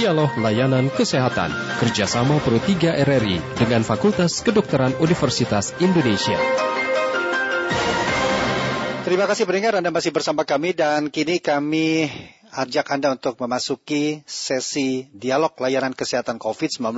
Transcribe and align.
Dialog 0.00 0.32
Layanan 0.40 0.88
Kesehatan 0.88 1.52
kerjasama 1.76 2.40
Pro 2.40 2.56
3 2.56 3.04
RRI 3.04 3.36
dengan 3.60 3.84
Fakultas 3.84 4.40
Kedokteran 4.40 4.96
Universitas 4.96 5.76
Indonesia. 5.76 6.40
Terima 9.04 9.28
kasih 9.28 9.44
pendengar 9.44 9.76
Anda 9.76 9.92
masih 9.92 10.08
bersama 10.08 10.48
kami 10.48 10.72
dan 10.72 11.12
kini 11.12 11.44
kami 11.44 12.08
ajak 12.48 12.96
Anda 12.96 13.12
untuk 13.12 13.36
memasuki 13.44 14.24
sesi 14.24 15.04
dialog 15.12 15.52
layanan 15.60 15.92
kesehatan 15.92 16.40
COVID-19 16.40 16.96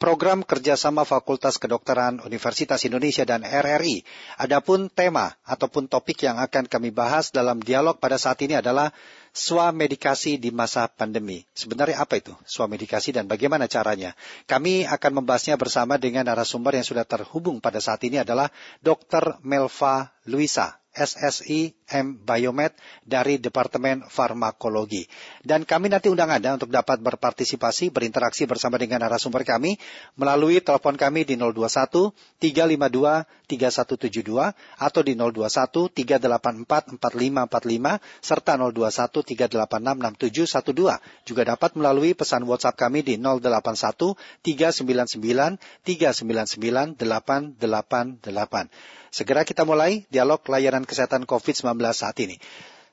program 0.00 0.40
kerjasama 0.40 1.04
Fakultas 1.04 1.60
Kedokteran 1.60 2.24
Universitas 2.24 2.80
Indonesia 2.88 3.28
dan 3.28 3.44
RRI. 3.44 4.00
Adapun 4.40 4.88
tema 4.88 5.36
ataupun 5.44 5.92
topik 5.92 6.24
yang 6.24 6.40
akan 6.40 6.72
kami 6.72 6.88
bahas 6.88 7.36
dalam 7.36 7.60
dialog 7.60 8.00
pada 8.00 8.16
saat 8.16 8.40
ini 8.40 8.56
adalah 8.56 8.96
swamedikasi 9.30 10.42
di 10.42 10.50
masa 10.50 10.90
pandemi. 10.90 11.46
Sebenarnya 11.54 12.02
apa 12.02 12.18
itu 12.18 12.34
swamedikasi 12.48 13.14
dan 13.14 13.30
bagaimana 13.30 13.70
caranya? 13.70 14.18
Kami 14.50 14.88
akan 14.88 15.22
membahasnya 15.22 15.54
bersama 15.60 16.00
dengan 16.00 16.26
narasumber 16.26 16.74
yang 16.74 16.86
sudah 16.86 17.06
terhubung 17.06 17.62
pada 17.62 17.78
saat 17.78 18.02
ini 18.02 18.18
adalah 18.18 18.50
Dr. 18.82 19.38
Melva 19.46 20.10
Luisa 20.26 20.79
SSI 20.90 21.70
M 21.90 22.18
Biomed 22.18 22.74
dari 23.06 23.38
Departemen 23.38 24.02
Farmakologi. 24.06 25.06
Dan 25.42 25.62
kami 25.62 25.86
nanti 25.86 26.10
undang 26.10 26.30
Anda 26.34 26.58
untuk 26.58 26.70
dapat 26.70 26.98
berpartisipasi, 26.98 27.94
berinteraksi 27.94 28.46
bersama 28.46 28.74
dengan 28.74 29.06
narasumber 29.06 29.46
kami 29.46 29.78
melalui 30.18 30.58
telepon 30.58 30.98
kami 30.98 31.22
di 31.22 31.38
021 31.38 32.10
352 32.42 33.26
3172 33.50 34.54
atau 34.78 35.00
di 35.02 35.14
021 35.18 35.90
384 35.90 36.98
4545 36.98 37.98
serta 38.22 38.52
021 38.54 39.58
386 39.58 40.70
6712. 40.70 41.26
Juga 41.26 41.42
dapat 41.42 41.70
melalui 41.78 42.14
pesan 42.14 42.46
WhatsApp 42.46 42.78
kami 42.78 43.02
di 43.02 43.18
081 43.18 44.18
399 44.42 45.58
399 45.86 46.98
888. 46.98 48.70
Segera 49.10 49.42
kita 49.42 49.66
mulai 49.66 50.06
dialog 50.06 50.38
layanan 50.46 50.79
kesehatan 50.84 51.24
COVID-19 51.24 51.66
saat 51.92 52.16
ini. 52.20 52.36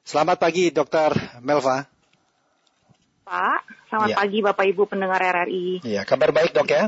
Selamat 0.07 0.39
pagi, 0.39 0.71
Dokter 0.71 1.11
Melva. 1.43 1.83
Pak, 3.27 3.61
selamat 3.91 4.09
ya. 4.11 4.15
pagi 4.15 4.39
Bapak 4.39 4.65
Ibu 4.71 4.83
pendengar 4.87 5.19
RRI. 5.19 5.83
Iya, 5.83 6.07
kabar 6.07 6.31
baik 6.31 6.55
dok 6.55 6.71
ya? 6.71 6.87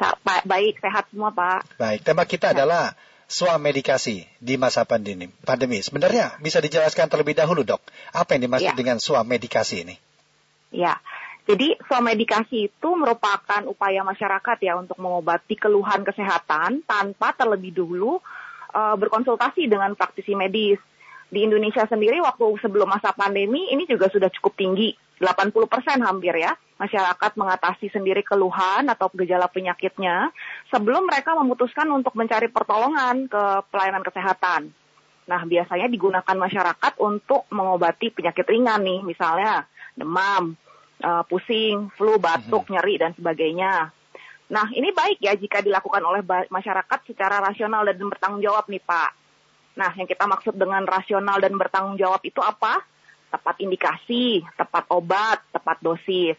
Pak, 0.00 0.48
baik, 0.48 0.80
sehat 0.80 1.12
semua 1.12 1.28
Pak. 1.28 1.76
Baik, 1.76 2.00
tema 2.06 2.24
kita 2.24 2.50
ya. 2.50 2.64
adalah 2.64 2.96
swamedikasi 3.28 4.24
di 4.40 4.54
masa 4.56 4.88
pandemi. 4.88 5.28
Pandemi. 5.44 5.84
Sebenarnya 5.84 6.40
bisa 6.40 6.64
dijelaskan 6.64 7.12
terlebih 7.12 7.36
dahulu 7.36 7.68
dok, 7.68 7.84
apa 8.16 8.32
yang 8.32 8.48
dimaksud 8.48 8.72
ya. 8.72 8.78
dengan 8.78 8.96
swamedikasi 8.96 9.84
ini? 9.84 9.96
Ya, 10.72 10.96
jadi 11.48 11.80
swamedikasi 11.88 12.68
itu 12.68 12.88
merupakan 12.92 13.64
upaya 13.64 14.04
masyarakat 14.04 14.56
ya 14.60 14.76
untuk 14.76 15.00
mengobati 15.00 15.56
keluhan 15.56 16.04
kesehatan 16.04 16.84
tanpa 16.84 17.32
terlebih 17.32 17.72
dulu 17.72 18.20
uh, 18.74 18.96
berkonsultasi 18.96 19.68
dengan 19.70 19.94
praktisi 19.94 20.32
medis. 20.36 20.80
Di 21.28 21.44
Indonesia 21.44 21.84
sendiri 21.84 22.24
waktu 22.24 22.56
sebelum 22.64 22.88
masa 22.88 23.12
pandemi 23.12 23.68
ini 23.68 23.84
juga 23.84 24.08
sudah 24.08 24.32
cukup 24.32 24.56
tinggi, 24.56 24.96
80% 25.20 26.00
hampir 26.00 26.32
ya. 26.40 26.56
Masyarakat 26.78 27.34
mengatasi 27.34 27.90
sendiri 27.90 28.22
keluhan 28.22 28.86
atau 28.88 29.10
gejala 29.12 29.50
penyakitnya 29.50 30.30
sebelum 30.70 31.04
mereka 31.04 31.34
memutuskan 31.36 31.90
untuk 31.90 32.14
mencari 32.14 32.48
pertolongan 32.48 33.28
ke 33.28 33.42
pelayanan 33.68 34.06
kesehatan. 34.06 34.72
Nah, 35.28 35.44
biasanya 35.44 35.92
digunakan 35.92 36.36
masyarakat 36.38 36.92
untuk 37.04 37.44
mengobati 37.52 38.08
penyakit 38.08 38.48
ringan 38.48 38.80
nih, 38.80 39.04
misalnya 39.04 39.68
demam, 39.92 40.56
uh, 41.04 41.22
pusing, 41.28 41.92
flu, 41.98 42.16
batuk, 42.16 42.64
-hmm. 42.64 42.72
nyeri, 42.78 42.94
dan 42.96 43.12
sebagainya. 43.12 43.92
Nah, 44.48 44.64
ini 44.72 44.96
baik 44.96 45.20
ya 45.20 45.36
jika 45.36 45.60
dilakukan 45.60 46.00
oleh 46.00 46.24
masyarakat 46.48 46.98
secara 47.04 47.36
rasional 47.44 47.84
dan 47.84 48.00
bertanggung 48.00 48.40
jawab 48.40 48.64
nih 48.72 48.80
Pak. 48.80 49.10
Nah, 49.76 49.92
yang 49.92 50.08
kita 50.08 50.24
maksud 50.24 50.56
dengan 50.56 50.88
rasional 50.88 51.36
dan 51.36 51.52
bertanggung 51.54 52.00
jawab 52.00 52.24
itu 52.24 52.40
apa? 52.40 52.80
Tepat 53.28 53.60
indikasi, 53.60 54.40
tepat 54.56 54.88
obat, 54.88 55.44
tepat 55.52 55.76
dosis. 55.84 56.34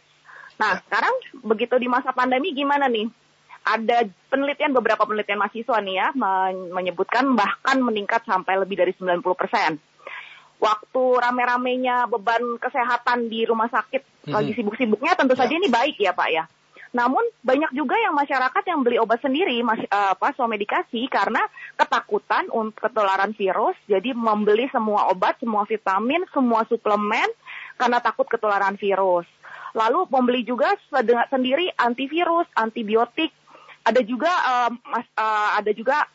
Nah, 0.57 0.81
sekarang 0.89 1.13
begitu 1.45 1.77
di 1.77 1.85
masa 1.85 2.09
pandemi 2.09 2.49
gimana 2.51 2.89
nih? 2.89 3.05
Ada 3.61 4.09
penelitian, 4.33 4.73
beberapa 4.73 5.05
penelitian 5.05 5.37
mahasiswa 5.37 5.77
nih 5.77 5.95
ya, 6.01 6.07
menyebutkan 6.73 7.37
bahkan 7.37 7.77
meningkat 7.77 8.25
sampai 8.25 8.57
lebih 8.57 8.81
dari 8.81 8.91
90 8.97 9.21
persen. 9.37 9.77
Waktu 10.59 11.03
rame-ramenya 11.21 12.09
beban 12.09 12.57
kesehatan 12.57 13.29
di 13.29 13.45
rumah 13.45 13.69
sakit 13.69 14.01
mm 14.01 14.09
-hmm. 14.27 14.33
lagi 14.33 14.51
sibuk-sibuknya, 14.57 15.13
tentu 15.13 15.37
ya. 15.37 15.45
saja 15.45 15.53
ini 15.53 15.69
baik 15.71 15.95
ya 16.01 16.11
Pak 16.11 16.29
ya 16.33 16.43
namun 16.89 17.21
banyak 17.45 17.69
juga 17.77 17.93
yang 18.01 18.17
masyarakat 18.17 18.63
yang 18.65 18.81
beli 18.81 18.97
obat 18.97 19.21
sendiri, 19.21 19.61
mas, 19.61 19.77
uh, 19.93 20.17
apa, 20.17 20.33
medikasi 20.49 21.05
karena 21.05 21.45
ketakutan 21.77 22.49
untuk 22.49 22.89
ketularan 22.89 23.29
virus, 23.37 23.77
jadi 23.85 24.17
membeli 24.17 24.65
semua 24.73 25.05
obat, 25.13 25.37
semua 25.37 25.69
vitamin, 25.69 26.25
semua 26.33 26.65
suplemen 26.65 27.29
karena 27.77 28.01
takut 28.01 28.25
ketularan 28.25 28.73
virus. 28.81 29.29
Lalu 29.77 30.09
membeli 30.09 30.41
juga 30.41 30.73
sendiri 31.29 31.69
antivirus, 31.77 32.49
antibiotik, 32.57 33.29
ada 33.85 34.01
juga 34.01 34.33
uh, 34.33 34.71
mas, 34.89 35.05
uh, 35.13 35.61
ada 35.61 35.69
juga 35.69 36.09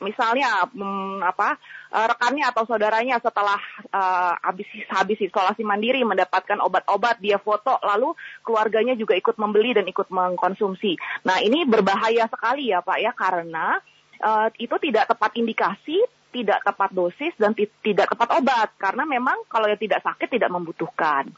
misalnya 0.00 0.72
um, 0.72 1.20
apa 1.20 1.58
uh, 1.92 2.06
rekannya 2.08 2.44
atau 2.48 2.64
saudaranya 2.68 3.20
setelah 3.20 3.58
uh, 3.92 4.34
habis 4.44 4.68
habis 4.92 5.18
isolasi 5.20 5.64
mandiri 5.64 6.04
mendapatkan 6.04 6.60
obat-obat 6.60 7.20
dia 7.20 7.40
foto 7.40 7.80
lalu 7.84 8.12
keluarganya 8.44 8.94
juga 8.94 9.16
ikut 9.16 9.36
membeli 9.40 9.76
dan 9.76 9.86
ikut 9.88 10.08
mengkonsumsi. 10.12 10.96
Nah, 11.24 11.40
ini 11.40 11.64
berbahaya 11.64 12.28
sekali 12.28 12.70
ya, 12.72 12.84
Pak 12.84 12.98
ya 13.00 13.12
karena 13.16 13.80
uh, 14.22 14.48
itu 14.56 14.76
tidak 14.80 15.08
tepat 15.08 15.30
indikasi, 15.36 15.98
tidak 16.32 16.60
tepat 16.64 16.90
dosis 16.92 17.32
dan 17.40 17.56
tidak 17.56 18.06
tepat 18.10 18.28
obat 18.36 18.68
karena 18.76 19.04
memang 19.08 19.44
kalau 19.48 19.66
yang 19.68 19.80
tidak 19.80 20.04
sakit 20.04 20.28
tidak 20.28 20.50
membutuhkan. 20.52 21.28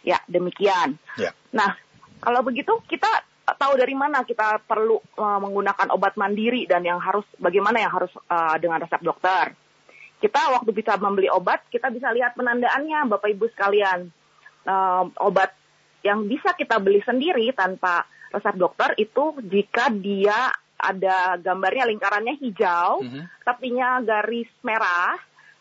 Ya, 0.00 0.16
demikian. 0.24 0.96
Ya. 1.20 1.36
Nah, 1.52 1.76
kalau 2.24 2.40
begitu 2.40 2.72
kita 2.88 3.08
tahu 3.58 3.74
dari 3.76 3.92
mana 3.98 4.22
kita 4.22 4.62
perlu 4.62 5.00
uh, 5.18 5.38
menggunakan 5.42 5.90
obat 5.90 6.14
mandiri 6.14 6.64
dan 6.64 6.86
yang 6.86 7.02
harus 7.02 7.26
bagaimana 7.36 7.82
yang 7.82 7.92
harus 7.92 8.12
uh, 8.30 8.56
dengan 8.56 8.80
resep 8.80 9.02
dokter. 9.02 9.52
Kita 10.20 10.52
waktu 10.52 10.70
bisa 10.76 11.00
membeli 11.00 11.32
obat, 11.32 11.64
kita 11.72 11.88
bisa 11.88 12.12
lihat 12.12 12.36
penandaannya, 12.36 13.08
Bapak 13.08 13.28
Ibu 13.32 13.48
sekalian. 13.56 14.12
Uh, 14.68 15.08
obat 15.24 15.56
yang 16.04 16.28
bisa 16.28 16.52
kita 16.52 16.76
beli 16.76 17.00
sendiri 17.00 17.48
tanpa 17.56 18.04
resep 18.28 18.56
dokter 18.60 18.92
itu 19.00 19.40
jika 19.48 19.88
dia 19.88 20.52
ada 20.80 21.36
gambarnya 21.40 21.88
lingkarannya 21.88 22.36
hijau, 22.40 23.04
mm 23.04 23.08
-hmm. 23.08 23.24
tapinya 23.44 24.00
garis 24.00 24.48
merah. 24.64 25.16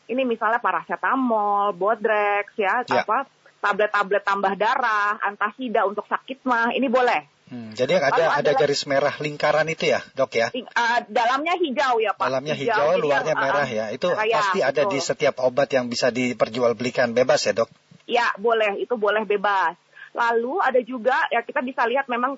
Ini 0.09 0.25
misalnya 0.25 0.59
paracetamol, 0.59 1.75
Bodrex 1.77 2.55
ya, 2.57 2.81
yeah. 2.83 3.05
apa 3.05 3.29
tablet-tablet 3.59 4.23
tambah 4.23 4.53
darah, 4.55 5.19
antasida 5.21 5.83
untuk 5.83 6.07
sakit 6.07 6.47
mah, 6.47 6.71
ini 6.71 6.87
boleh. 6.87 7.38
Hmm, 7.49 7.73
jadi 7.73 7.97
ada 7.97 8.37
ada 8.37 8.51
garis 8.53 8.85
merah 8.85 9.17
lingkaran 9.17 9.65
itu 9.73 9.89
ya, 9.89 10.05
dok 10.13 10.37
ya? 10.37 10.53
Uh, 10.53 11.01
dalamnya 11.09 11.57
hijau 11.57 11.97
ya 11.97 12.13
pak. 12.13 12.29
Dalamnya 12.29 12.53
hijau, 12.53 12.93
hijau 12.93 13.01
luarnya 13.01 13.33
uh, 13.33 13.41
merah 13.41 13.65
ya. 13.65 13.85
Itu 13.89 14.13
kaya, 14.13 14.37
pasti 14.37 14.61
ada 14.61 14.85
betul. 14.85 14.93
di 14.93 14.99
setiap 15.01 15.35
obat 15.41 15.73
yang 15.73 15.89
bisa 15.89 16.13
diperjualbelikan 16.13 17.09
bebas 17.17 17.49
ya 17.49 17.57
dok? 17.57 17.69
Ya 18.05 18.29
boleh, 18.37 18.77
itu 18.77 18.93
boleh 18.93 19.25
bebas. 19.25 19.73
Lalu 20.13 20.61
ada 20.61 20.81
juga 20.81 21.13
ya 21.29 21.41
kita 21.45 21.61
bisa 21.61 21.85
lihat 21.85 22.05
memang 22.09 22.37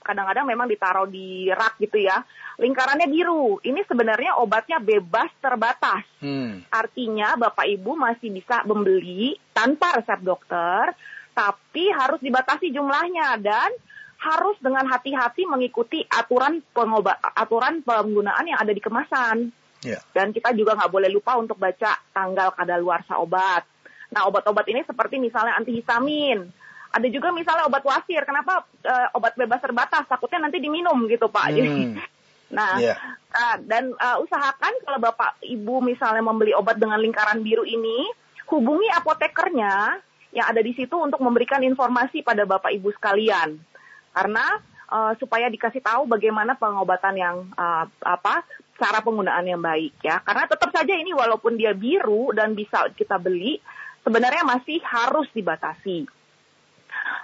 kadang-kadang 0.00 0.44
memang 0.48 0.68
ditaruh 0.68 1.08
di 1.08 1.48
rak 1.52 1.76
gitu 1.80 2.00
ya. 2.00 2.20
Lingkarannya 2.56 3.08
biru. 3.12 3.60
Ini 3.60 3.84
sebenarnya 3.84 4.40
obatnya 4.40 4.80
bebas 4.80 5.28
terbatas. 5.44 6.04
Hmm. 6.24 6.64
Artinya 6.72 7.36
Bapak 7.36 7.68
Ibu 7.68 7.96
masih 7.96 8.32
bisa 8.32 8.64
membeli 8.64 9.36
tanpa 9.52 10.00
resep 10.00 10.20
dokter, 10.24 10.96
tapi 11.36 11.92
harus 11.92 12.20
dibatasi 12.24 12.72
jumlahnya 12.72 13.40
dan 13.44 13.72
harus 14.16 14.56
dengan 14.64 14.88
hati-hati 14.88 15.44
mengikuti 15.44 16.00
aturan 16.08 16.64
pengobat 16.72 17.20
aturan 17.36 17.84
penggunaan 17.84 18.48
yang 18.48 18.58
ada 18.60 18.72
di 18.72 18.80
kemasan. 18.80 19.52
Yeah. 19.84 20.00
Dan 20.16 20.32
kita 20.32 20.56
juga 20.56 20.74
nggak 20.74 20.92
boleh 20.92 21.12
lupa 21.12 21.36
untuk 21.36 21.60
baca 21.60 22.00
tanggal 22.10 22.56
kadaluarsa 22.56 23.20
obat. 23.20 23.62
Nah, 24.10 24.24
obat-obat 24.26 24.64
ini 24.72 24.82
seperti 24.88 25.20
misalnya 25.20 25.54
antihistamin. 25.60 26.48
Ada 26.96 27.06
juga 27.12 27.28
misalnya 27.30 27.68
obat 27.68 27.84
wasir. 27.84 28.24
Kenapa 28.24 28.64
uh, 28.64 29.08
obat 29.12 29.36
bebas 29.36 29.60
terbatas? 29.60 30.08
Takutnya 30.08 30.48
nanti 30.48 30.58
diminum 30.64 30.96
gitu, 31.06 31.28
Pak. 31.28 31.52
Hmm. 31.52 32.00
nah, 32.56 32.80
yeah. 32.80 32.96
uh, 33.36 33.56
dan 33.68 33.92
uh, 34.00 34.16
usahakan 34.24 34.72
kalau 34.80 34.98
Bapak 34.98 35.44
Ibu 35.44 35.84
misalnya 35.84 36.24
membeli 36.24 36.56
obat 36.56 36.80
dengan 36.80 36.96
lingkaran 36.96 37.44
biru 37.44 37.68
ini, 37.68 38.08
hubungi 38.48 38.88
apotekernya 38.96 40.00
yang 40.32 40.46
ada 40.48 40.64
di 40.64 40.72
situ 40.72 40.96
untuk 40.96 41.20
memberikan 41.20 41.60
informasi 41.60 42.24
pada 42.24 42.48
Bapak 42.48 42.72
Ibu 42.72 42.96
sekalian 42.96 43.75
karena 44.16 44.64
uh, 44.88 45.12
supaya 45.20 45.52
dikasih 45.52 45.84
tahu 45.84 46.08
bagaimana 46.08 46.56
pengobatan 46.56 47.14
yang 47.20 47.36
uh, 47.52 47.84
apa 48.00 48.48
cara 48.80 49.04
penggunaan 49.04 49.44
yang 49.44 49.60
baik 49.60 50.00
ya 50.00 50.24
karena 50.24 50.48
tetap 50.48 50.72
saja 50.72 50.96
ini 50.96 51.12
walaupun 51.12 51.60
dia 51.60 51.76
biru 51.76 52.32
dan 52.32 52.56
bisa 52.56 52.88
kita 52.96 53.20
beli 53.20 53.60
sebenarnya 54.00 54.48
masih 54.48 54.80
harus 54.80 55.28
dibatasi 55.36 56.08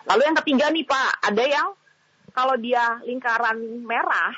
Lalu 0.06 0.22
yang 0.26 0.36
ketiga 0.42 0.66
nih 0.68 0.84
Pak, 0.86 1.12
ada 1.32 1.44
yang 1.46 1.68
kalau 2.32 2.54
dia 2.58 3.00
lingkaran 3.06 3.56
merah, 3.84 4.34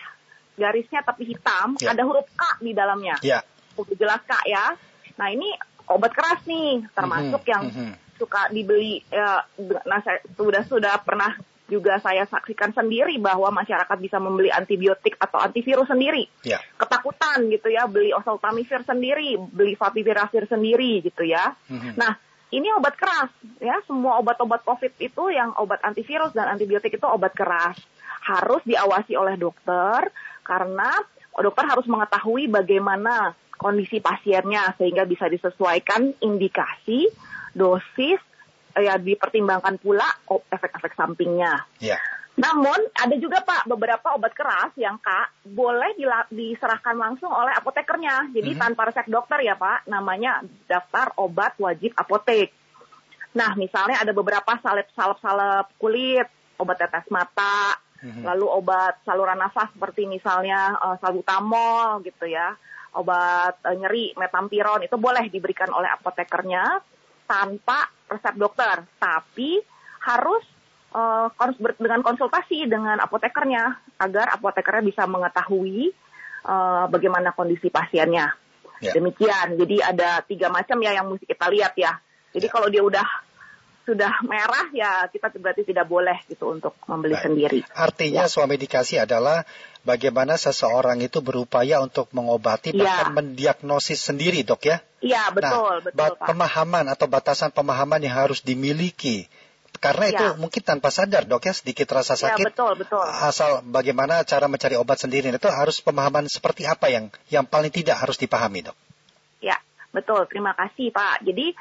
garisnya 0.54 1.00
tapi 1.02 1.30
hitam, 1.30 1.74
Ya. 1.80 1.94
ada 1.94 2.02
huruf 2.04 2.26
K 2.34 2.42
di 2.60 2.72
dalamnya. 2.76 3.16
Ya. 3.24 3.40
Udah 3.74 3.96
jelas 3.96 4.22
Kak 4.28 4.44
ya. 4.46 4.76
Nah 5.18 5.28
ini 5.32 5.50
obat 5.88 6.12
keras 6.14 6.42
nih, 6.46 6.84
termasuk 6.92 7.42
Mhm, 7.44 7.50
yang 7.50 7.64
mhm. 7.70 7.92
suka 8.20 8.50
dibeli. 8.52 9.02
Ya, 9.10 9.42
nah 9.88 10.00
saya 10.04 10.20
sudah 10.36 10.62
sudah 10.68 10.94
pernah 11.02 11.34
juga 11.64 11.96
saya 11.96 12.28
saksikan 12.28 12.76
sendiri 12.76 13.16
bahwa 13.16 13.48
masyarakat 13.48 13.96
bisa 13.96 14.20
membeli 14.20 14.52
antibiotik 14.52 15.16
atau 15.16 15.40
antivirus 15.40 15.88
sendiri. 15.88 16.28
Ya. 16.44 16.60
Ketakutan 16.76 17.48
gitu 17.48 17.72
ya, 17.72 17.88
beli 17.88 18.12
oseltamivir 18.12 18.84
sendiri, 18.84 19.40
beli 19.40 19.72
favipiravir 19.72 20.44
sendiri 20.44 21.00
gitu 21.00 21.24
ya. 21.24 21.56
Mhm. 21.72 21.96
Nah, 21.96 22.20
ini 22.52 22.68
obat 22.76 22.94
keras 23.00 23.32
ya. 23.58 23.80
Semua 23.88 24.20
obat-obat 24.20 24.60
COVID 24.62 24.92
itu 25.00 25.22
yang 25.32 25.56
obat 25.56 25.80
antivirus 25.80 26.36
dan 26.36 26.52
antibiotik 26.52 27.00
itu 27.00 27.06
obat 27.08 27.32
keras. 27.32 27.80
Harus 28.24 28.60
diawasi 28.68 29.16
oleh 29.16 29.40
dokter 29.40 30.12
karena 30.44 30.92
dokter 31.34 31.64
harus 31.64 31.88
mengetahui 31.88 32.52
bagaimana 32.52 33.32
kondisi 33.56 33.98
pasiennya 33.98 34.76
sehingga 34.76 35.08
bisa 35.08 35.26
disesuaikan 35.26 36.12
indikasi, 36.20 37.08
dosis, 37.56 38.20
ya 38.74 38.98
dipertimbangkan 38.98 39.78
pula 39.78 40.06
efek-efek 40.50 40.98
sampingnya. 40.98 41.62
Ya. 41.78 41.98
Namun 42.34 42.90
ada 42.98 43.14
juga 43.14 43.46
Pak 43.46 43.70
beberapa 43.70 44.10
obat 44.18 44.34
keras 44.34 44.74
yang 44.74 44.98
Kak 44.98 45.46
boleh 45.46 45.94
diserahkan 46.34 46.98
langsung 46.98 47.30
oleh 47.30 47.54
apotekernya. 47.54 48.34
Jadi 48.34 48.58
Mhm. 48.58 48.58
tanpa 48.58 48.90
resep 48.90 49.06
dokter 49.06 49.38
ya 49.46 49.54
Pak, 49.54 49.86
namanya 49.86 50.42
daftar 50.66 51.14
obat 51.14 51.54
wajib 51.62 51.94
apotek. 51.94 52.50
Nah 53.38 53.54
misalnya 53.54 54.02
ada 54.02 54.10
beberapa 54.10 54.58
salep-salep-salep 54.58 55.78
kulit, 55.78 56.26
obat 56.58 56.82
tetes 56.82 57.06
mata, 57.06 57.78
Mhm. 58.02 58.26
lalu 58.26 58.46
obat 58.50 58.98
saluran 59.06 59.38
nafas 59.38 59.70
seperti 59.70 60.10
misalnya 60.10 60.74
eh, 60.74 60.96
salbutamol 60.98 62.02
gitu 62.02 62.26
ya, 62.26 62.50
obat 62.98 63.62
eh, 63.62 63.78
nyeri 63.78 64.10
metampiron 64.18 64.82
itu 64.82 64.98
boleh 64.98 65.30
diberikan 65.30 65.70
oleh 65.70 65.86
apotekernya 65.86 66.82
tanpa 67.24 67.88
resep 68.06 68.34
dokter, 68.36 68.84
tapi 69.00 69.60
harus 70.04 70.44
kons- 71.34 71.58
ber- 71.58 71.80
dengan 71.80 72.04
konsultasi 72.04 72.70
dengan 72.70 73.00
apotekernya 73.02 73.74
agar 73.98 74.30
apotekernya 74.36 74.84
bisa 74.84 75.02
mengetahui 75.08 75.90
eh, 76.44 76.84
bagaimana 76.92 77.32
kondisi 77.32 77.72
pasiennya. 77.72 78.30
Ya. 78.84 78.92
Demikian. 78.92 79.56
Jadi 79.56 79.80
ada 79.80 80.20
tiga 80.22 80.52
macam 80.52 80.76
ya 80.84 80.92
yang 80.94 81.08
mesti 81.08 81.24
kita 81.24 81.48
lihat 81.48 81.72
ya. 81.74 81.96
Jadi 82.36 82.46
Ya. 82.46 82.52
kalau 82.52 82.68
dia 82.68 82.82
udah 82.84 83.06
sudah 83.84 84.12
merah 84.24 84.72
ya 84.72 85.04
kita 85.12 85.28
berarti 85.36 85.62
tidak 85.68 85.84
boleh 85.84 86.16
gitu 86.26 86.56
untuk 86.56 86.72
membeli 86.88 87.14
Baik. 87.14 87.24
sendiri. 87.28 87.58
Artinya 87.76 88.24
swamedikasi 88.24 88.96
adalah 88.96 89.44
bagaimana 89.84 90.40
seseorang 90.40 91.04
itu 91.04 91.20
berupaya 91.20 91.84
untuk 91.84 92.08
mengobati 92.16 92.72
Ya. 92.72 92.80
bahkan 93.04 93.12
mendiagnosis 93.20 94.00
sendiri, 94.00 94.40
Dok 94.40 94.62
ya. 94.64 94.80
Iya 95.04 95.28
betul 95.36 95.68
nah, 95.68 95.84
betul 95.84 96.16
Pak. 96.16 96.26
pemahaman 96.32 96.84
atau 96.88 97.06
batasan 97.06 97.52
pemahaman 97.52 98.00
yang 98.00 98.16
harus 98.16 98.40
dimiliki. 98.40 99.28
Karena 99.84 100.08
itu 100.08 100.24
Ya. 100.24 100.32
mungkin 100.40 100.64
tanpa 100.64 100.88
sadar, 100.88 101.28
Dok 101.28 101.44
ya, 101.44 101.52
sedikit 101.52 101.84
rasa 101.92 102.16
Iya 102.16 102.32
sakit. 102.32 102.44
betul 102.56 102.72
betul. 102.80 103.04
Asal 103.04 103.60
bagaimana 103.68 104.24
cara 104.24 104.48
mencari 104.48 104.80
obat 104.80 104.96
sendiri 104.96 105.28
itu 105.28 105.48
harus 105.52 105.84
pemahaman 105.84 106.24
seperti 106.24 106.64
apa 106.64 106.88
yang 106.88 107.12
yang 107.28 107.44
paling 107.44 107.68
tidak 107.68 108.00
harus 108.00 108.16
dipahami, 108.16 108.64
Dok. 108.64 108.76
Ya, 109.44 109.60
betul. 109.92 110.24
Terima 110.32 110.56
kasih, 110.56 110.88
Pak. 110.88 111.20
Jadi 111.28 111.52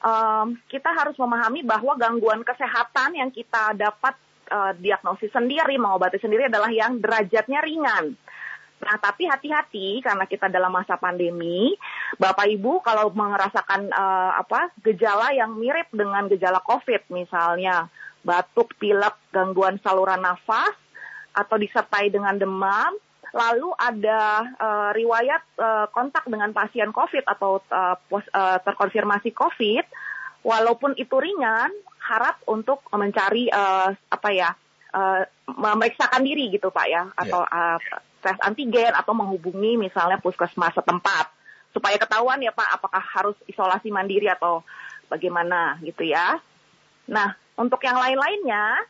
em, 0.00 0.46
kita 0.68 0.90
harus 0.92 1.16
memahami 1.20 1.64
bahwa 1.64 1.96
gangguan 1.96 2.42
kesehatan 2.42 3.16
yang 3.16 3.30
kita 3.30 3.76
dapat 3.76 4.16
eh, 4.50 4.72
diagnosis 4.80 5.30
sendiri, 5.30 5.76
mengobati 5.76 6.18
sendiri 6.18 6.48
adalah 6.48 6.72
yang 6.72 6.98
derajatnya 6.98 7.60
ringan. 7.62 8.16
Nah, 8.80 8.96
tapi 8.96 9.28
hati-hati 9.28 10.00
karena 10.00 10.24
kita 10.24 10.48
dalam 10.48 10.72
masa 10.72 10.96
pandemi, 10.96 11.76
Bapak 12.16 12.48
Ibu 12.48 12.80
kalau 12.80 13.12
merasakan 13.12 13.92
eh, 13.92 14.32
apa 14.40 14.72
gejala 14.80 15.36
yang 15.36 15.52
mirip 15.54 15.92
dengan 15.92 16.26
gejala 16.32 16.64
COVID, 16.64 17.12
misalnya 17.12 17.92
batuk, 18.24 18.76
pilek, 18.76 19.16
gangguan 19.32 19.80
saluran 19.84 20.20
nafas, 20.24 20.76
atau 21.36 21.56
disertai 21.56 22.10
dengan 22.10 22.36
demam, 22.36 22.92
lalu 23.30 23.70
ada 23.78 24.22
eh, 24.58 24.90
riwayat 24.96 25.42
eh, 25.58 25.86
kontak 25.94 26.26
dengan 26.26 26.50
pasien 26.50 26.90
COVID 26.90 27.24
atau 27.26 27.62
eh, 27.62 27.96
pos- 28.10 28.30
eh, 28.30 28.58
terkonfirmasi 28.62 29.30
COVID, 29.34 29.84
walaupun 30.46 30.98
itu 30.98 31.16
ringan, 31.18 31.70
harap 32.02 32.42
untuk 32.50 32.82
mencari 32.90 33.46
eh, 33.50 33.88
apa 33.94 34.28
ya, 34.34 34.50
eh, 34.94 35.22
memeriksakan 35.46 36.22
diri 36.26 36.50
gitu 36.50 36.74
Pak 36.74 36.86
ya, 36.90 37.06
atau 37.14 37.46
eh, 37.46 37.78
tes 38.20 38.36
antigen 38.44 38.92
atau 38.92 39.16
menghubungi 39.16 39.80
misalnya 39.80 40.20
puskesmas 40.20 40.76
setempat. 40.76 41.32
Supaya 41.70 41.96
ketahuan 41.96 42.42
ya 42.42 42.50
Pak 42.50 42.82
apakah 42.82 43.00
harus 43.00 43.38
isolasi 43.46 43.94
mandiri 43.94 44.26
atau 44.26 44.66
bagaimana 45.06 45.78
gitu 45.86 46.02
ya. 46.02 46.38
Nah, 47.10 47.34
untuk 47.58 47.82
yang 47.82 47.98
lain-lainnya 47.98 48.86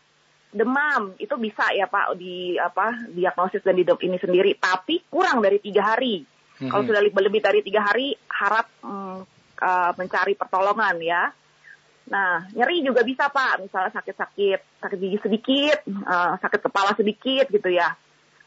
demam 0.50 1.14
itu 1.16 1.34
bisa 1.38 1.70
ya 1.70 1.86
Pak 1.86 2.18
di 2.18 2.58
apa 2.58 3.06
diagnosis 3.10 3.62
dan 3.62 3.78
di 3.78 3.86
ini 3.86 4.18
sendiri, 4.18 4.58
tapi 4.58 5.06
kurang 5.06 5.38
dari 5.42 5.62
tiga 5.62 5.94
hari. 5.94 6.26
Kalau 6.60 6.84
Mhm. 6.84 6.88
sudah 6.92 7.00
lebih, 7.00 7.40
dari 7.40 7.64
tiga 7.64 7.80
hari, 7.80 8.12
harap 8.28 8.68
mm, 8.84 9.18
eh, 9.60 9.90
mencari 9.96 10.34
pertolongan 10.36 10.96
ya. 11.00 11.32
Nah, 12.10 12.42
nyeri 12.52 12.82
juga 12.82 13.00
bisa 13.06 13.30
Pak, 13.30 13.64
misalnya 13.64 13.94
sakit-sakit, 13.94 14.82
sakit 14.82 14.98
gigi 14.98 15.18
sedikit, 15.24 15.78
eh, 15.88 16.32
sakit 16.42 16.60
kepala 16.60 16.92
sedikit 16.98 17.48
gitu 17.48 17.70
ya. 17.72 17.96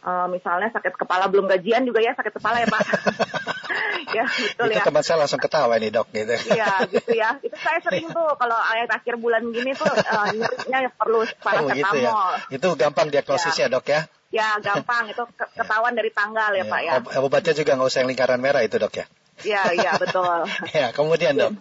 Eh, 0.04 0.28
misalnya 0.30 0.70
sakit 0.70 0.94
kepala 1.00 1.32
belum 1.32 1.48
gajian 1.48 1.88
juga 1.88 2.04
ya 2.04 2.12
sakit 2.14 2.38
kepala 2.38 2.62
ya 2.62 2.68
Pak. 2.68 2.82
ya 4.12 4.26
betul 4.28 4.68
itu 4.68 4.78
ya. 4.78 4.84
teman 4.84 5.02
saya 5.02 5.18
langsung 5.20 5.38
ketawa 5.38 5.76
nih, 5.76 5.90
Dok 5.90 6.08
gitu. 6.10 6.34
Iya 6.52 6.86
gitu 6.88 7.12
ya. 7.12 7.30
Itu 7.40 7.56
saya 7.56 7.80
sering 7.80 8.08
tuh 8.08 8.28
kalau 8.36 8.56
ayat 8.56 8.90
akhir 8.90 9.18
bulan 9.18 9.44
gini 9.48 9.74
tuh 9.74 9.88
eh, 9.88 10.28
nyerinya 10.34 10.90
perlu 10.92 11.22
Oh, 11.22 11.26
gitu 11.26 11.40
paracetamol. 11.40 12.00
ya. 12.00 12.14
Itu 12.50 12.68
gampang 12.74 13.08
diagnosisnya, 13.10 13.68
Dok 13.68 13.86
ya. 13.88 14.02
Ya 14.30 14.58
gampang 14.58 15.08
itu 15.08 15.24
ke- 15.30 15.52
ketahuan 15.54 15.94
dari 15.94 16.10
tanggal 16.10 16.50
ya 16.52 16.66
Pak 16.66 16.80
ya. 16.82 16.92
Ob- 16.98 17.14
Obatnya 17.24 17.54
juga 17.54 17.74
nggak 17.74 17.86
usah 17.88 18.00
yang 18.02 18.10
lingkaran 18.10 18.40
merah 18.40 18.62
itu, 18.62 18.76
Dok 18.76 18.94
ya. 18.94 19.06
Iya 19.42 19.62
iya 19.74 19.92
betul. 19.96 20.46
Ya, 20.74 20.90
kemudian, 20.90 21.34
Dok. 21.34 21.52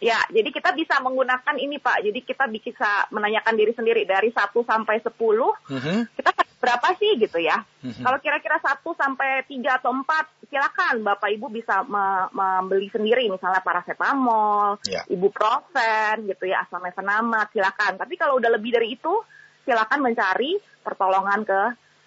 Ya, 0.00 0.16
jadi 0.32 0.48
kita 0.48 0.72
bisa 0.72 0.96
menggunakan 1.04 1.60
ini 1.60 1.76
Pak. 1.76 2.00
Jadi 2.00 2.24
kita 2.24 2.48
bisa 2.48 3.04
menanyakan 3.12 3.52
diri 3.52 3.76
sendiri 3.76 4.08
dari 4.08 4.32
1 4.32 4.64
sampai 4.64 4.96
10, 5.04 5.52
Mhm. 5.68 6.16
kita 6.16 6.32
sakit 6.32 6.56
berapa 6.56 6.88
sih 6.96 7.20
gitu 7.20 7.36
ya. 7.36 7.60
Mhm. 7.84 8.00
Kalau 8.00 8.18
kira-kira 8.20 8.56
1 8.64 8.96
sampai 8.96 9.44
3 9.44 9.76
atau 9.76 9.92
4, 9.92 10.24
silakan 10.48 11.04
Bapak 11.04 11.28
Ibu 11.36 11.52
bisa 11.52 11.84
me- 11.84 12.32
membeli 12.32 12.88
sendiri 12.88 13.28
misalnya 13.28 13.60
paracetamol, 13.60 14.80
Ya. 14.88 15.04
ibuprofen 15.06 16.24
gitu 16.32 16.48
ya, 16.48 16.64
asam-efenamat, 16.64 17.52
silakan. 17.52 18.00
Tapi 18.00 18.16
kalau 18.16 18.40
udah 18.40 18.56
lebih 18.56 18.72
dari 18.72 18.96
itu, 18.96 19.12
silakan 19.68 20.00
mencari 20.00 20.56
pertolongan 20.80 21.44
ke 21.44 21.60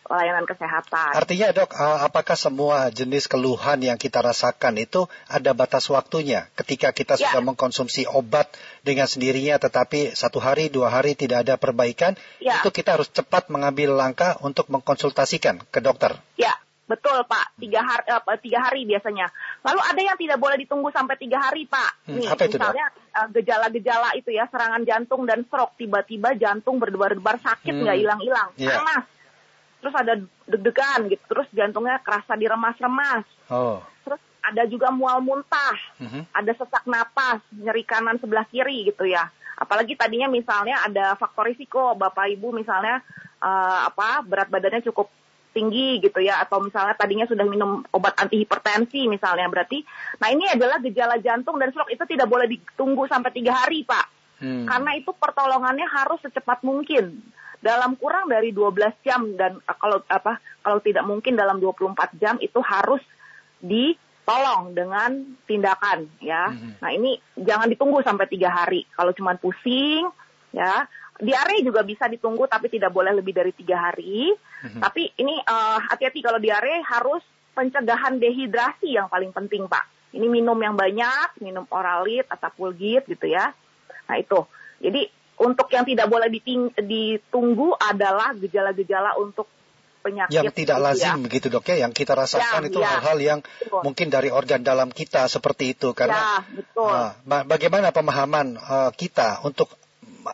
layanan 0.03 0.43
kesehatan. 0.43 1.15
Artinya 1.15 1.51
dok, 1.51 1.71
eh, 1.71 1.99
apakah 2.03 2.35
semua 2.35 2.91
jenis 2.91 3.25
keluhan 3.25 3.79
yang 3.79 3.95
kita 3.95 4.19
rasakan 4.19 4.75
itu 4.75 5.07
ada 5.27 5.55
batas 5.55 5.87
waktunya? 5.87 6.51
Ketika 6.53 6.91
kita 6.91 7.15
Ya. 7.15 7.31
sudah 7.31 7.41
mengkonsumsi 7.41 8.03
obat 8.07 8.51
dengan 8.81 9.07
sendirinya, 9.07 9.55
tetapi 9.57 10.11
satu 10.11 10.43
hari, 10.43 10.67
dua 10.67 10.91
hari 10.91 11.15
tidak 11.15 11.47
ada 11.47 11.55
perbaikan, 11.55 12.19
Ya. 12.37 12.59
itu 12.59 12.69
kita 12.69 12.99
harus 12.99 13.07
cepat 13.07 13.47
mengambil 13.47 13.95
langkah 13.95 14.35
untuk 14.43 14.67
mengkonsultasikan 14.67 15.63
ke 15.71 15.79
dokter. 15.79 16.19
Ya, 16.35 16.51
betul 16.83 17.23
Pak. 17.23 17.55
Tiga 17.57 17.79
hari, 17.79 18.03
eh, 18.11 18.39
tiga 18.43 18.59
hari 18.59 18.81
biasanya. 18.83 19.31
Lalu 19.63 19.79
ada 19.81 20.01
yang 20.03 20.17
tidak 20.19 20.37
boleh 20.37 20.57
ditunggu 20.59 20.91
sampai 20.91 21.15
tiga 21.15 21.39
hari 21.39 21.63
Pak. 21.63 21.91
Hmm, 22.11 22.19
Nih, 22.19 22.27
apa 22.27 22.43
itu, 22.43 22.59
misalnya 22.59 22.87
eh, 22.91 23.27
gejala-gejala 23.31 24.09
itu 24.19 24.29
ya, 24.35 24.45
serangan 24.51 24.83
jantung 24.83 25.23
dan 25.23 25.47
stroke. 25.47 25.79
Tiba-tiba 25.79 26.35
jantung 26.35 26.77
berdebar-debar 26.77 27.39
sakit 27.39 27.71
Hmm. 27.71 27.81
nggak 27.87 27.97
hilang-hilang, 27.97 28.49
Iya. 28.59 28.77
panas. 28.77 29.05
Terus 29.83 29.95
ada 29.99 30.13
deg-degan 30.47 31.11
gitu. 31.11 31.23
Terus 31.27 31.47
jantungnya 31.51 31.99
kerasa 31.99 32.39
diremas-remas. 32.39 33.27
Oh. 33.51 33.83
Terus 34.07 34.21
ada 34.39 34.63
juga 34.71 34.87
mual 34.95 35.19
muntah. 35.19 35.75
Mhm. 35.99 36.31
Ada 36.31 36.51
sesak 36.55 36.87
napas, 36.87 37.43
nyeri 37.51 37.83
kanan 37.83 38.15
sebelah 38.23 38.47
kiri 38.47 38.87
gitu 38.87 39.03
ya. 39.03 39.27
Apalagi 39.59 39.99
tadinya 39.99 40.31
misalnya 40.31 40.79
ada 40.87 41.19
faktor 41.19 41.51
risiko, 41.51 41.93
Bapak 41.99 42.31
Ibu 42.31 42.55
misalnya 42.55 43.03
eh, 43.43 43.79
apa 43.91 44.23
berat 44.23 44.47
badannya 44.47 44.81
cukup 44.87 45.11
tinggi 45.53 46.01
gitu 46.01 46.17
ya 46.17 46.41
atau 46.41 46.65
misalnya 46.65 46.97
tadinya 46.97 47.29
sudah 47.29 47.45
minum 47.45 47.85
obat 47.93 48.17
anti 48.17 48.41
hipertensi 48.41 49.05
misalnya 49.05 49.45
berarti 49.45 49.85
nah 50.17 50.33
ini 50.33 50.49
adalah 50.49 50.81
gejala 50.81 51.21
jantung 51.21 51.61
dan 51.61 51.69
stroke 51.69 51.93
itu 51.93 52.01
tidak 52.09 52.25
boleh 52.25 52.49
ditunggu 52.49 53.05
sampai 53.05 53.29
tiga 53.29 53.53
hari 53.53 53.85
pak 53.85 54.09
Hmm. 54.43 54.67
karena 54.67 54.99
itu 54.99 55.15
pertolongannya 55.15 55.87
harus 55.87 56.19
secepat 56.19 56.67
mungkin 56.67 57.15
dalam 57.63 57.95
kurang 57.95 58.27
dari 58.27 58.51
12 58.51 59.07
jam 59.07 59.23
dan 59.39 59.55
eh, 59.63 59.77
kalau 59.79 60.03
apa 60.11 60.43
kalau 60.59 60.83
tidak 60.83 61.07
mungkin 61.07 61.39
dalam 61.39 61.63
24 61.63 62.19
jam 62.19 62.35
itu 62.43 62.59
harus 62.59 62.99
ditolong 63.63 64.75
dengan 64.75 65.39
tindakan 65.47 66.11
ya. 66.19 66.51
Mhm. 66.51 66.83
Nah 66.83 66.91
ini 66.91 67.15
jangan 67.39 67.71
ditunggu 67.71 68.03
sampai 68.03 68.27
tiga 68.27 68.51
hari. 68.51 68.83
Kalau 68.91 69.15
cuma 69.15 69.39
pusing 69.39 70.11
ya 70.51 70.83
Diare 71.23 71.61
juga 71.61 71.85
bisa 71.85 72.09
ditunggu 72.09 72.49
tapi 72.49 72.73
tidak 72.73 72.89
boleh 72.89 73.13
lebih 73.13 73.37
dari 73.37 73.53
tiga 73.53 73.89
hari. 73.89 74.33
Mm-hmm. 74.33 74.81
Tapi 74.81 75.03
ini 75.21 75.37
uh, 75.45 75.79
hati-hati 75.85 76.25
kalau 76.25 76.41
diare 76.41 76.81
harus 76.81 77.21
pencegahan 77.53 78.17
dehidrasi 78.17 78.97
yang 78.97 79.07
paling 79.07 79.29
penting 79.29 79.69
Pak. 79.69 80.11
Ini 80.13 80.25
minum 80.25 80.57
yang 80.57 80.73
banyak, 80.73 81.37
minum 81.41 81.69
oralit 81.69 82.25
atau 82.27 82.49
pulgit 82.53 83.05
gitu 83.05 83.29
ya. 83.29 83.53
Nah 84.09 84.15
itu. 84.17 84.41
Jadi 84.81 85.05
untuk 85.41 85.67
yang 85.73 85.85
tidak 85.87 86.07
boleh 86.07 86.29
diting- 86.29 86.75
ditunggu 86.77 87.73
adalah 87.79 88.35
gejala-gejala 88.37 89.17
untuk 89.17 89.49
penyakit 90.03 90.35
yang 90.35 90.51
tidak 90.51 90.77
gitu 90.77 90.85
lazim 90.85 91.15
ya. 91.15 91.23
begitu 91.23 91.47
dok 91.47 91.65
ya 91.71 91.75
yang 91.87 91.93
kita 91.95 92.13
rasakan 92.13 92.67
ya, 92.67 92.69
itu 92.69 92.79
ya. 92.83 92.87
hal-hal 92.91 93.17
ya. 93.17 93.25
yang 93.33 93.39
betul. 93.39 93.81
mungkin 93.87 94.07
dari 94.11 94.29
organ 94.29 94.59
dalam 94.59 94.91
kita 94.91 95.31
seperti 95.31 95.73
itu 95.73 95.95
karena 95.95 96.43
ya, 96.43 96.59
betul. 96.59 96.91
Uh, 96.91 97.43
bagaimana 97.47 97.95
pemahaman 97.95 98.59
uh, 98.59 98.91
kita 98.91 99.39
untuk 99.47 99.71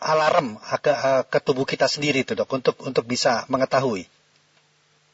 alarm 0.01 0.58
ke, 0.58 0.89
uh, 0.89 1.24
ke 1.29 1.38
tubuh 1.46 1.70
kita 1.70 1.86
sendiri 1.86 2.25
itu 2.25 2.34
dok 2.34 2.50
untuk 2.50 2.75
untuk 2.82 3.06
bisa 3.06 3.46
mengetahui 3.46 4.10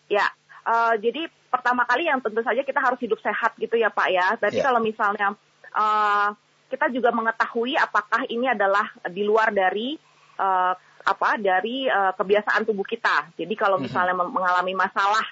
ya 0.07 0.31
uh, 0.63 0.95
jadi 0.95 1.27
pertama 1.51 1.83
kali 1.83 2.07
yang 2.07 2.23
tentu 2.23 2.39
saja 2.39 2.63
kita 2.63 2.79
harus 2.79 2.99
hidup 3.03 3.19
sehat 3.19 3.55
gitu 3.59 3.75
ya 3.75 3.91
pak 3.91 4.07
ya 4.07 4.39
tapi 4.39 4.59
ya. 4.59 4.63
kalau 4.63 4.79
misalnya 4.79 5.35
uh, 5.75 6.31
kita 6.69 6.89
juga 6.89 7.13
mengetahui 7.13 7.77
apakah 7.77 8.25
ini 8.27 8.49
adalah 8.49 8.89
di 9.07 9.21
luar 9.21 9.53
dari 9.53 9.95
uh, 10.39 10.73
apa 11.05 11.29
dari 11.37 11.85
uh, 11.85 12.17
kebiasaan 12.17 12.65
tubuh 12.65 12.85
kita. 12.85 13.33
Jadi 13.37 13.53
kalau 13.53 13.77
mhm. 13.77 13.83
misalnya 13.85 14.15
mm 14.17 14.21
-hmm. 14.25 14.33
mengalami 14.33 14.73
masalah 14.73 15.25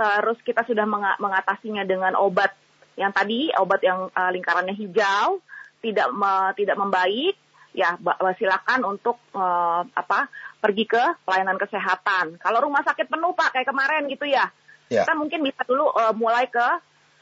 terus 0.00 0.40
kita 0.40 0.64
sudah 0.64 0.88
mengatasinya 1.20 1.84
dengan 1.84 2.16
obat 2.16 2.56
yang 2.96 3.12
tadi 3.12 3.52
obat 3.60 3.84
yang 3.84 4.08
uh, 4.08 4.30
lingkarannya 4.32 4.72
hijau 4.72 5.44
tidak 5.84 6.08
me, 6.12 6.56
tidak 6.56 6.76
membaik 6.80 7.36
ya 7.76 8.00
silakan 8.36 8.82
untuk 8.82 9.20
uh, 9.36 9.84
apa 9.94 10.26
pergi 10.60 10.84
ke 10.84 11.04
pelayanan 11.24 11.56
kesehatan. 11.56 12.36
Kalau 12.42 12.58
rumah 12.66 12.82
sakit 12.82 13.06
penuh 13.06 13.32
Pak 13.32 13.56
kayak 13.56 13.68
kemarin 13.70 14.10
gitu 14.10 14.26
ya. 14.26 14.50
Yeah. 14.90 15.06
Kita 15.06 15.14
mungkin 15.16 15.40
bisa 15.46 15.62
dulu 15.64 15.86
uh, 15.88 16.12
mulai 16.12 16.50
ke 16.50 16.66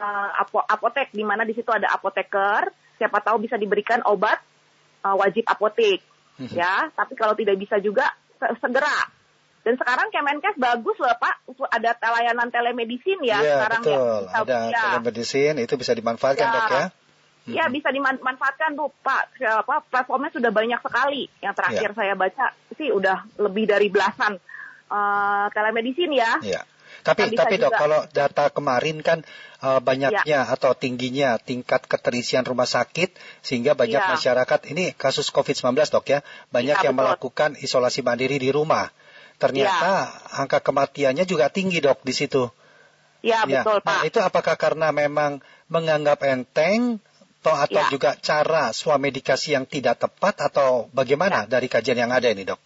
uh, 0.01 0.29
apotek 0.73 1.13
di 1.13 1.23
mana 1.23 1.45
di 1.45 1.53
situ 1.53 1.69
ada 1.69 1.93
apoteker, 1.93 2.73
siapa 2.99 3.23
tahu 3.23 3.47
bisa 3.47 3.55
diberikan 3.55 4.03
obat 4.05 4.43
uh, 5.07 5.17
wajib 5.17 5.47
apotek 5.47 6.03
hmm. 6.37 6.53
ya. 6.53 6.91
Tapi 6.93 7.15
kalau 7.15 7.33
tidak 7.39 7.57
bisa 7.57 7.79
juga 7.79 8.11
segera. 8.59 9.09
Dan 9.67 9.75
sekarang 9.77 10.09
Kemenkes 10.09 10.57
bagus 10.57 10.97
loh 10.97 11.13
Pak, 11.19 11.45
ada 11.75 11.93
layanan 11.99 12.49
telemedicine 12.49 13.21
ya, 13.27 13.43
ya 13.43 13.55
sekarang 13.59 13.83
betul. 13.85 13.93
ya. 13.93 14.23
Bisa, 14.25 14.39
ada 14.41 14.57
ya. 14.71 14.83
telemedicine 14.89 15.57
itu 15.61 15.75
bisa 15.77 15.93
dimanfaatkan 15.93 16.47
ya. 16.47 16.55
dok 16.55 16.71
ya. 16.71 16.87
Ya 17.49 17.65
bisa 17.73 17.89
dimanfaatkan 17.89 18.77
tuh 18.77 18.93
Pak. 19.01 19.41
Apa 19.41 19.81
platformnya 19.89 20.29
sudah 20.33 20.53
banyak 20.53 20.81
sekali. 20.85 21.29
Yang 21.41 21.55
terakhir 21.57 21.91
ya. 21.93 21.97
saya 21.97 22.13
baca 22.17 22.47
sih 22.77 22.89
udah 22.93 23.25
lebih 23.41 23.65
dari 23.65 23.89
belasan 23.89 24.37
uh, 24.93 25.47
telemedicine 25.53 26.13
ya. 26.17 26.33
ya. 26.45 26.63
Tapi 27.03 27.35
tapi 27.35 27.57
dok 27.57 27.73
juga. 27.73 27.79
kalau 27.79 28.01
data 28.11 28.51
kemarin 28.51 29.01
kan 29.01 29.19
uh, 29.63 29.81
banyaknya 29.81 30.45
ya. 30.45 30.53
atau 30.55 30.75
tingginya 30.75 31.39
tingkat 31.39 31.87
keterisian 31.87 32.45
rumah 32.45 32.67
sakit 32.67 33.15
sehingga 33.41 33.79
banyak 33.79 34.03
ya. 34.03 34.11
masyarakat 34.13 34.61
ini 34.71 34.93
kasus 34.95 35.31
COVID-19 35.33 35.79
dok 35.89 36.07
ya 36.11 36.21
banyak 36.51 36.77
ya, 36.79 36.85
yang 36.91 36.95
betul. 36.95 37.07
melakukan 37.07 37.51
isolasi 37.59 38.05
mandiri 38.05 38.39
di 38.39 38.51
rumah. 38.53 38.91
Ternyata 39.39 40.11
ya. 40.11 40.43
angka 40.43 40.59
kematiannya 40.63 41.23
juga 41.23 41.47
tinggi 41.49 41.79
dok 41.79 42.03
di 42.03 42.15
situ. 42.15 42.51
Ya, 43.23 43.43
ya 43.47 43.63
betul 43.63 43.83
nah, 43.83 43.99
Pak. 43.99 44.01
itu 44.07 44.19
apakah 44.23 44.55
karena 44.55 44.95
memang 44.95 45.43
menganggap 45.67 46.23
enteng 46.23 47.03
atau 47.39 47.55
atau 47.55 47.83
ya. 47.87 47.89
juga 47.89 48.11
cara 48.19 48.75
swamedikasi 48.75 49.57
yang 49.57 49.65
tidak 49.65 50.05
tepat 50.05 50.43
atau 50.43 50.91
bagaimana 50.93 51.47
ya. 51.47 51.59
dari 51.59 51.71
kajian 51.71 51.97
yang 51.97 52.13
ada 52.13 52.29
ini 52.29 52.45
dok? 52.45 52.61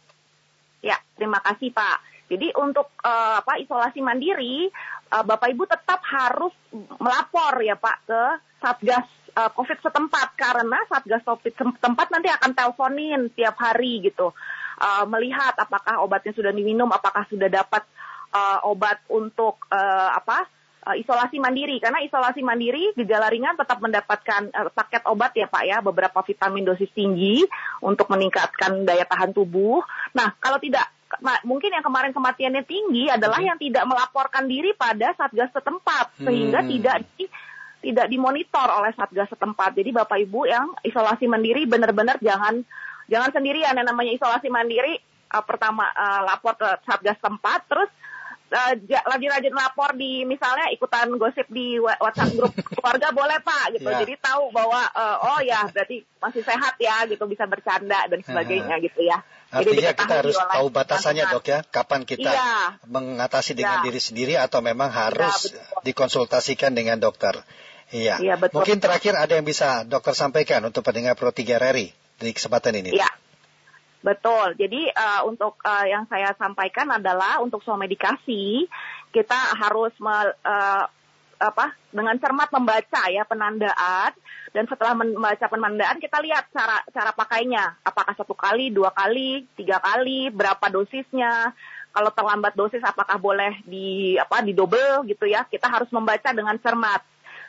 Ya, 0.82 0.98
terima 1.14 1.38
kasih 1.38 1.70
Pak. 1.70 2.11
Jadi 2.32 2.48
untuk 2.56 2.96
uh, 3.04 3.44
apa 3.44 3.60
isolasi 3.60 4.00
mandiri, 4.00 4.72
uh, 5.12 5.20
Bapak 5.20 5.52
Ibu 5.52 5.68
tetap 5.68 6.00
harus 6.00 6.56
melapor 6.96 7.60
ya 7.60 7.76
Pak 7.76 7.98
ke 8.08 8.22
Satgas 8.56 9.04
uh, 9.36 9.52
COVID 9.52 9.84
setempat 9.84 10.32
karena 10.32 10.80
Satgas 10.88 11.20
COVID 11.28 11.52
setempat 11.76 12.08
nanti 12.08 12.32
akan 12.32 12.56
teleponin 12.56 13.28
tiap 13.36 13.60
hari 13.60 14.00
gitu, 14.00 14.32
uh, 14.80 15.04
melihat 15.04 15.52
apakah 15.60 16.00
obatnya 16.00 16.32
sudah 16.32 16.56
diminum, 16.56 16.88
apakah 16.88 17.28
sudah 17.28 17.52
dapat 17.52 17.84
uh, 18.32 18.64
obat 18.64 19.04
untuk 19.12 19.68
uh, 19.68 20.10
apa 20.16 20.48
isolasi 20.82 21.38
mandiri 21.38 21.78
karena 21.78 22.02
isolasi 22.02 22.42
mandiri 22.42 22.90
gejala 22.98 23.30
ringan 23.30 23.54
tetap 23.54 23.78
mendapatkan 23.78 24.50
uh, 24.50 24.66
paket 24.74 25.06
obat 25.06 25.30
ya 25.38 25.46
Pak 25.46 25.62
ya 25.62 25.78
beberapa 25.78 26.24
vitamin 26.26 26.66
dosis 26.66 26.90
tinggi 26.90 27.44
untuk 27.84 28.10
meningkatkan 28.10 28.82
daya 28.82 29.06
tahan 29.06 29.30
tubuh. 29.30 29.78
Nah 30.18 30.34
kalau 30.42 30.58
tidak 30.58 30.90
mungkin 31.44 31.70
yang 31.74 31.84
kemarin 31.84 32.12
kematiannya 32.16 32.64
tinggi 32.64 33.12
adalah 33.12 33.38
hmm. 33.40 33.48
yang 33.52 33.58
tidak 33.60 33.84
melaporkan 33.84 34.44
diri 34.48 34.72
pada 34.72 35.12
satgas 35.12 35.52
setempat 35.52 36.16
sehingga 36.16 36.64
hmm. 36.64 36.68
tidak 36.72 36.96
di, 37.16 37.24
tidak 37.82 38.06
dimonitor 38.08 38.68
oleh 38.72 38.94
satgas 38.96 39.28
setempat. 39.28 39.76
Jadi 39.76 39.90
Bapak 39.92 40.18
Ibu 40.22 40.40
yang 40.48 40.72
isolasi 40.86 41.28
mandiri 41.28 41.68
benar-benar 41.68 42.16
jangan 42.22 42.64
jangan 43.10 43.30
sendirian 43.34 43.76
yang 43.76 43.84
namanya 43.84 44.14
isolasi 44.16 44.48
mandiri 44.48 44.96
uh, 45.34 45.44
pertama 45.44 45.84
uh, 45.92 46.24
lapor 46.24 46.56
ke 46.56 46.68
satgas 46.86 47.18
setempat 47.18 47.60
terus 47.68 47.90
uh, 48.52 48.72
lagi 49.08 49.26
rajin 49.26 49.54
lapor 49.56 49.96
di 49.96 50.22
misalnya 50.28 50.68
ikutan 50.70 51.10
gosip 51.16 51.48
di 51.48 51.80
WhatsApp 51.80 52.36
grup 52.36 52.52
keluarga 52.78 53.08
boleh 53.10 53.38
Pak 53.40 53.80
gitu. 53.80 53.88
Yeah. 53.88 54.00
Jadi 54.04 54.14
tahu 54.20 54.52
bahwa 54.52 54.80
uh, 54.92 55.16
oh 55.34 55.40
ya 55.42 55.66
berarti 55.72 56.04
masih 56.20 56.42
sehat 56.44 56.76
ya 56.78 57.04
gitu 57.08 57.24
bisa 57.26 57.48
bercanda 57.48 58.06
dan 58.06 58.20
sebagainya 58.22 58.78
gitu 58.84 59.02
ya. 59.02 59.18
Artinya 59.52 59.92
kita 59.92 60.14
harus 60.24 60.36
tahu 60.40 60.66
batasannya 60.72 61.28
dok 61.28 61.44
ya, 61.44 61.60
kapan 61.68 62.08
kita 62.08 62.32
iya. 62.32 62.80
mengatasi 62.88 63.52
dengan 63.52 63.84
ya. 63.84 63.84
diri 63.84 64.00
sendiri 64.00 64.34
atau 64.40 64.64
memang 64.64 64.88
harus 64.88 65.52
ya, 65.52 65.60
dikonsultasikan 65.84 66.72
dengan 66.72 66.96
dokter. 66.96 67.36
Iya. 67.92 68.16
Ya, 68.24 68.34
betul. 68.40 68.64
Mungkin 68.64 68.80
terakhir 68.80 69.12
ada 69.12 69.36
yang 69.36 69.44
bisa 69.44 69.84
dokter 69.84 70.16
sampaikan 70.16 70.64
untuk 70.64 70.80
pendengar 70.80 71.12
Pro 71.20 71.28
3 71.28 71.60
RRI 71.60 71.92
di 71.92 72.30
kesempatan 72.32 72.80
ini. 72.80 72.96
Iya. 72.96 73.12
Betul. 74.02 74.58
Jadi 74.58 74.90
uh, 74.90 75.28
untuk 75.28 75.60
uh, 75.62 75.86
yang 75.86 76.08
saya 76.08 76.34
sampaikan 76.34 76.90
adalah 76.90 77.38
untuk 77.38 77.62
soal 77.62 77.78
medikasi 77.78 78.66
kita 79.14 79.38
harus 79.60 79.92
me, 80.02 80.32
uh, 80.42 80.88
apa 81.42 81.74
dengan 81.90 82.14
cermat 82.22 82.48
membaca 82.54 83.02
ya 83.10 83.26
penandaan. 83.26 84.14
Dan 84.52 84.68
setelah 84.68 84.92
membaca 84.92 85.48
penandaan 85.48 85.96
kita 85.98 86.20
lihat 86.22 86.46
cara 86.54 86.84
cara 86.92 87.10
pakainya. 87.10 87.74
Apakah 87.82 88.14
satu 88.14 88.36
kali 88.36 88.70
dua 88.70 88.94
kali 88.94 89.48
tiga 89.58 89.82
kali 89.82 90.30
berapa 90.30 90.62
dosisnya. 90.70 91.50
Kalau 91.92 92.08
terlambat 92.14 92.56
dosis 92.56 92.80
apakah 92.80 93.20
boleh 93.20 93.60
di 93.68 94.16
apa 94.16 94.40
di 94.40 94.54
double 94.54 95.04
gitu 95.10 95.26
ya. 95.26 95.44
Kita 95.44 95.68
harus 95.68 95.90
membaca 95.92 96.30
dengan 96.32 96.56
cermat. 96.62 97.02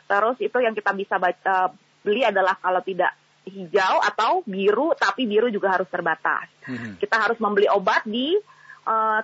Terus 0.04 0.36
itu 0.40 0.58
yang 0.60 0.76
kita 0.76 0.92
bisa 0.92 1.16
baca, 1.16 1.72
beli 2.04 2.28
adalah 2.28 2.60
kalau 2.60 2.84
tidak 2.84 3.16
hijau 3.44 4.00
atau 4.04 4.40
biru, 4.44 4.92
tapi 4.96 5.24
biru 5.28 5.48
juga 5.48 5.76
harus 5.76 5.88
terbatas. 5.88 6.48
Hmm. 6.64 6.96
Kita 7.00 7.16
harus 7.20 7.36
membeli 7.40 7.68
obat 7.72 8.04
di 8.04 8.36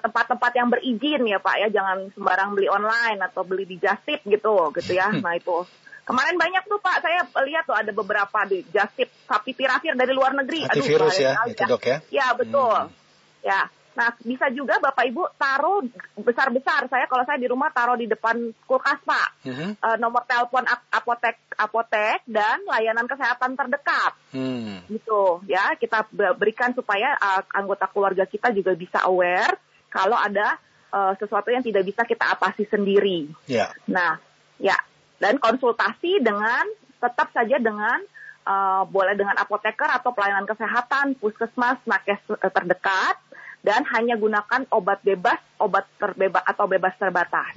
tempat-tempat 0.00 0.52
uh, 0.52 0.56
yang 0.56 0.68
berizin 0.72 1.22
ya 1.28 1.38
Pak 1.38 1.56
ya, 1.60 1.68
jangan 1.68 2.08
sembarang 2.16 2.56
beli 2.56 2.68
online 2.72 3.20
atau 3.20 3.44
beli 3.44 3.68
di 3.68 3.76
Justip 3.76 4.24
gitu, 4.24 4.72
gitu 4.72 4.92
ya. 4.96 5.12
Nah 5.12 5.36
itu 5.36 5.64
kemarin 6.08 6.40
banyak 6.40 6.64
tuh 6.64 6.80
Pak, 6.80 7.04
saya 7.04 7.22
lihat 7.44 7.68
tuh 7.68 7.76
ada 7.76 7.92
beberapa 7.92 8.38
di 8.48 8.64
Justip 8.72 9.12
sapi 9.28 9.52
tirafir 9.52 9.92
dari 9.94 10.12
luar 10.16 10.32
negeri. 10.32 10.64
Antivirus 10.64 11.16
Aduh, 11.16 11.24
ya, 11.24 11.32
itu 11.46 11.62
dok 11.68 11.84
ya? 11.84 11.96
Ya 12.08 12.26
betul. 12.32 12.76
Hmm. 12.88 12.98
Ya, 13.40 13.72
Nah, 13.90 14.14
bisa 14.22 14.46
juga 14.54 14.78
Bapak 14.78 15.04
Ibu 15.10 15.34
taruh 15.34 15.82
besar-besar. 16.14 16.86
Saya 16.86 17.10
kalau 17.10 17.26
saya 17.26 17.42
di 17.42 17.50
rumah 17.50 17.74
taruh 17.74 17.98
di 17.98 18.06
depan 18.06 18.38
kulkas 18.64 19.02
Pak. 19.02 19.28
Mm 19.46 19.54
-hmm. 19.54 19.70
uh, 19.82 19.96
nomor 19.98 20.22
telepon 20.30 20.62
apotek 20.94 21.36
apotek 21.58 22.22
dan 22.30 22.62
layanan 22.70 23.10
kesehatan 23.10 23.58
terdekat. 23.58 24.12
Mm. 24.30 24.86
Gitu 24.86 25.42
ya. 25.50 25.74
Kita 25.74 26.06
berikan 26.38 26.70
supaya 26.72 27.18
uh, 27.18 27.42
anggota 27.50 27.90
keluarga 27.90 28.24
kita 28.30 28.54
juga 28.54 28.78
bisa 28.78 29.02
aware 29.10 29.58
kalau 29.90 30.14
ada 30.14 30.54
uh, 30.94 31.12
sesuatu 31.18 31.50
yang 31.50 31.66
tidak 31.66 31.82
bisa 31.82 32.06
kita 32.06 32.30
atasi 32.38 32.70
sendiri. 32.70 33.26
Yeah. 33.50 33.74
Nah, 33.90 34.22
ya. 34.62 34.78
Dan 35.20 35.36
konsultasi 35.36 36.22
dengan 36.24 36.64
tetap 36.96 37.28
saja 37.36 37.60
dengan 37.60 38.00
uh, 38.46 38.88
boleh 38.88 39.12
dengan 39.18 39.36
apoteker 39.36 39.88
atau 39.88 40.16
pelayanan 40.16 40.48
kesehatan, 40.48 41.18
puskesmas, 41.20 41.76
nakes 41.84 42.24
terdekat 42.40 43.20
dan 43.60 43.84
hanya 43.92 44.16
gunakan 44.16 44.64
obat 44.72 45.04
bebas, 45.04 45.40
obat 45.60 45.84
terbebas 46.00 46.44
atau 46.44 46.64
bebas 46.64 46.96
terbatas. 46.96 47.52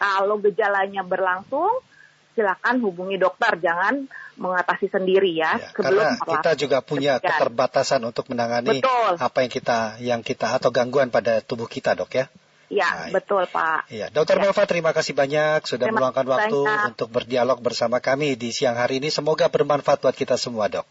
Kalau 0.00 0.40
gejalanya 0.40 1.04
berlangsung, 1.04 1.84
silakan 2.32 2.80
hubungi 2.80 3.20
dokter, 3.20 3.60
jangan 3.60 4.08
mengatasi 4.40 4.88
sendiri 4.88 5.36
ya. 5.36 5.60
ya 5.60 5.68
sebelum 5.76 6.06
karena 6.16 6.32
kita 6.40 6.50
juga 6.56 6.78
punya 6.80 7.12
keterbatasan 7.20 8.00
untuk 8.08 8.32
menangani 8.32 8.80
betul. 8.80 9.12
apa 9.20 9.38
yang 9.44 9.52
kita 9.52 9.78
yang 10.00 10.20
kita 10.24 10.56
atau 10.56 10.72
gangguan 10.72 11.12
pada 11.12 11.44
tubuh 11.44 11.68
kita, 11.68 11.92
dok 11.92 12.16
ya. 12.16 12.26
Ya, 12.70 13.10
betul 13.10 13.50
Pak. 13.50 13.90
Ya, 13.90 14.14
Dokter 14.14 14.38
ya. 14.38 14.46
Melva 14.46 14.62
terima 14.62 14.94
kasih 14.94 15.10
banyak 15.10 15.66
sudah 15.66 15.90
terima 15.90 16.06
meluangkan 16.06 16.22
waktu 16.22 16.58
untuk 16.94 17.10
berdialog 17.10 17.58
bersama 17.58 17.98
kami 17.98 18.38
di 18.38 18.54
siang 18.54 18.78
hari 18.78 19.02
ini. 19.02 19.10
Semoga 19.10 19.50
bermanfaat 19.50 19.98
buat 19.98 20.14
kita 20.14 20.38
semua, 20.38 20.70
Dok. 20.70 20.86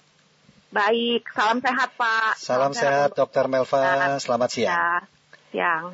Baik, 0.70 1.26
salam 1.34 1.66
sehat 1.66 1.98
Pak. 1.98 2.38
Salam 2.38 2.72
sehat 2.78 3.18
Dr. 3.18 3.50
Melva, 3.50 4.22
selamat 4.22 4.50
siang. 4.54 4.78
Ya, 4.78 5.02
siang. 5.50 5.86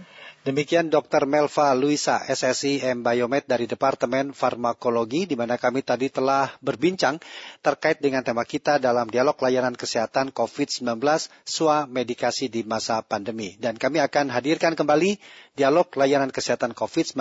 Demikian 0.44 0.92
Dr. 0.92 1.24
Melva 1.24 1.72
Luisa, 1.74 2.20
SSI 2.20 2.84
M 2.84 3.00
Biomed 3.00 3.48
dari 3.48 3.72
Departemen 3.72 4.36
Farmakologi, 4.36 5.32
di 5.32 5.40
mana 5.40 5.56
kami 5.56 5.80
tadi 5.80 6.12
telah 6.12 6.52
berbincang 6.60 7.24
terkait 7.64 8.04
dengan 8.04 8.20
tema 8.20 8.44
kita 8.44 8.76
dalam 8.76 9.08
dialog 9.08 9.40
layanan 9.40 9.80
kesehatan 9.80 10.36
COVID-19 10.36 11.00
SWA 11.48 11.88
Medikasi 11.88 12.52
di 12.52 12.68
masa 12.68 13.00
pandemi. 13.00 13.56
Dan 13.56 13.80
kami 13.80 14.04
akan 14.04 14.28
hadirkan 14.28 14.76
kembali 14.76 15.18
dialog 15.56 15.88
layanan 15.96 16.36
kesehatan 16.36 16.76
COVID-19 16.76 17.16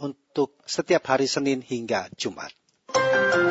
untuk 0.00 0.56
setiap 0.64 1.04
hari 1.04 1.28
Senin 1.28 1.60
hingga 1.60 2.08
Jumat. 2.16 2.63